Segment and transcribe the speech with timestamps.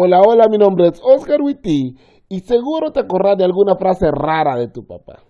[0.00, 1.96] Hola, hola, mi nombre es Oscar Witty
[2.28, 5.24] y seguro te acordás de alguna frase rara de tu papá.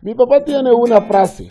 [0.00, 1.48] Mi papá tiene una frase,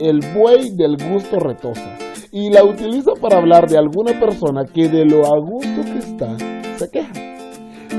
[0.00, 1.98] el buey del gusto retosa,
[2.32, 6.34] y la utiliza para hablar de alguna persona que de lo a gusto que está
[6.78, 7.12] se queja.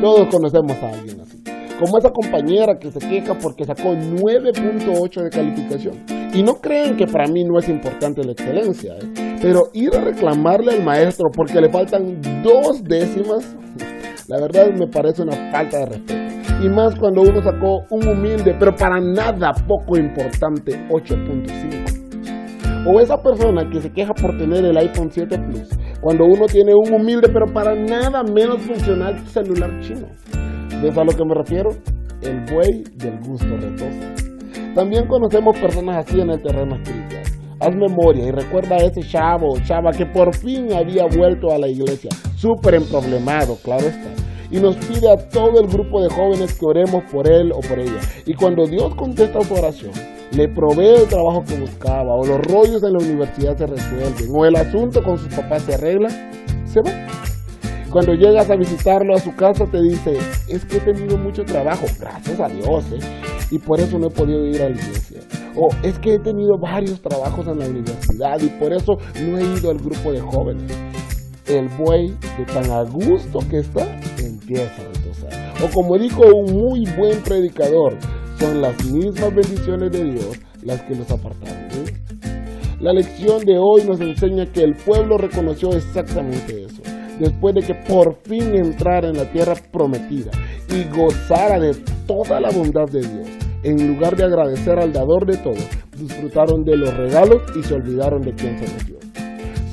[0.02, 1.38] Todos conocemos a alguien así
[1.80, 6.04] como esa compañera que se queja porque sacó 9.8 de calificación.
[6.34, 9.27] Y no creen que para mí no es importante la excelencia, ¿eh?
[9.42, 13.56] Pero ir a reclamarle al maestro porque le faltan dos décimas,
[14.28, 16.28] la verdad me parece una falta de respeto.
[16.64, 22.88] Y más cuando uno sacó un humilde, pero para nada poco importante 8.5.
[22.88, 25.70] O esa persona que se queja por tener el iPhone 7 Plus,
[26.02, 30.08] cuando uno tiene un humilde, pero para nada menos funcional celular chino.
[30.82, 31.70] ¿Ves a lo que me refiero?
[32.22, 34.00] El buey del gusto retoso.
[34.74, 37.17] También conocemos personas así en el terreno espiritual.
[37.60, 41.68] Haz memoria y recuerda a ese chavo chava que por fin había vuelto a la
[41.68, 44.14] iglesia, súper emproblemado, claro está.
[44.52, 47.80] Y nos pide a todo el grupo de jóvenes que oremos por él o por
[47.80, 48.00] ella.
[48.26, 49.92] Y cuando Dios contesta su oración,
[50.32, 54.46] le provee el trabajo que buscaba, o los rollos en la universidad se resuelven, o
[54.46, 56.10] el asunto con sus papás se arregla,
[56.66, 57.08] se va.
[57.92, 61.86] Cuando llegas a visitarlo a su casa te dice, es que he tenido mucho trabajo,
[62.00, 63.00] gracias a Dios, ¿eh?
[63.50, 65.22] y por eso no he podido ir a la iglesia.
[65.58, 69.44] O es que he tenido varios trabajos en la universidad y por eso no he
[69.58, 70.72] ido al grupo de jóvenes.
[71.48, 73.86] El buey de tan a gusto que está
[74.20, 75.54] empieza a retosar.
[75.64, 77.98] O como dijo un muy buen predicador,
[78.40, 81.68] son las mismas bendiciones de Dios las que los apartaron.
[82.80, 86.84] La lección de hoy nos enseña que el pueblo reconoció exactamente eso
[87.20, 90.32] después de que por fin entrara en la tierra prometida
[90.70, 93.47] y gozara de toda la bondad de Dios.
[93.68, 95.62] En lugar de agradecer al dador de todo,
[95.98, 98.96] disfrutaron de los regalos y se olvidaron de quién se metió.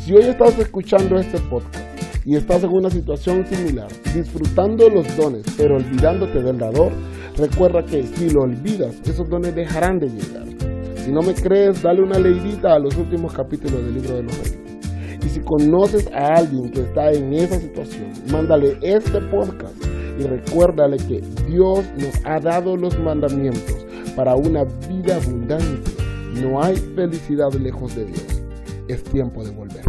[0.00, 1.86] Si hoy estás escuchando este podcast
[2.24, 6.90] y estás en una situación similar, disfrutando los dones, pero olvidándote del dador,
[7.36, 10.48] recuerda que si lo olvidas, esos dones dejarán de llegar.
[10.96, 14.36] Si no me crees, dale una leidita a los últimos capítulos del libro de los
[14.38, 14.58] reyes.
[15.24, 19.86] Y si conoces a alguien que está en esa situación, mándale este podcast
[20.18, 23.83] y recuérdale que Dios nos ha dado los mandamientos
[24.16, 25.90] para una vida abundante.
[26.40, 28.42] No hay felicidad lejos de Dios.
[28.88, 29.84] Es tiempo de volver.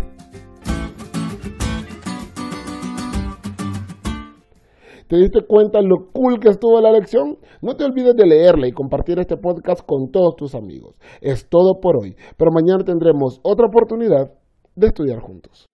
[5.08, 7.38] ¿Te diste cuenta lo cool que estuvo la lección?
[7.62, 10.96] No te olvides de leerla y compartir este podcast con todos tus amigos.
[11.22, 14.32] Es todo por hoy, pero mañana tendremos otra oportunidad
[14.76, 15.68] de estudiar juntos.